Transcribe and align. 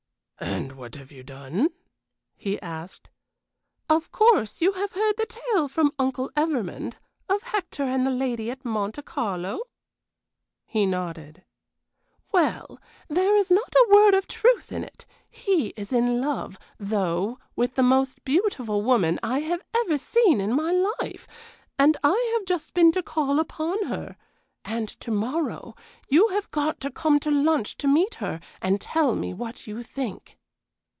"And 0.43 0.71
what 0.71 0.95
have 0.95 1.11
you 1.11 1.21
done?" 1.21 1.69
he 2.35 2.59
asked. 2.63 3.11
"Of 3.87 4.11
course 4.11 4.59
you 4.59 4.71
have 4.71 4.93
heard 4.93 5.13
the 5.15 5.27
tale 5.27 5.67
from 5.67 5.91
Uncle 5.99 6.31
Evermond, 6.35 6.95
of 7.29 7.43
Hector 7.43 7.83
and 7.83 8.07
the 8.07 8.11
lady 8.11 8.49
at 8.49 8.65
Monte 8.65 9.03
Carlo?" 9.03 9.59
He 10.65 10.87
nodded. 10.87 11.43
"Well, 12.31 12.81
there 13.07 13.35
is 13.35 13.51
not 13.51 13.71
a 13.75 13.87
word 13.93 14.15
of 14.15 14.27
truth 14.27 14.71
in 14.71 14.83
it; 14.83 15.05
he 15.29 15.73
is 15.77 15.93
in 15.93 16.19
love, 16.19 16.57
though, 16.79 17.37
with 17.55 17.75
the 17.75 17.83
most 17.83 18.23
beautiful 18.23 18.81
woman 18.81 19.19
I 19.21 19.41
have 19.41 19.61
ever 19.77 19.99
seen 19.99 20.41
in 20.41 20.55
my 20.55 20.71
life 21.01 21.27
and 21.77 21.97
I 22.03 22.33
have 22.35 22.47
just 22.47 22.73
been 22.73 22.91
to 22.93 23.03
call 23.03 23.39
upon 23.39 23.83
her. 23.85 24.17
And 24.63 24.87
to 24.99 25.09
morrow 25.09 25.73
you 26.07 26.27
have 26.29 26.51
got 26.51 26.79
to 26.81 26.91
come 26.91 27.19
to 27.21 27.31
lunch 27.31 27.77
to 27.77 27.87
meet 27.87 28.15
her 28.15 28.39
and 28.61 28.79
tell 28.79 29.15
me 29.15 29.33
what 29.33 29.65
you 29.65 29.81
think." 29.81 30.37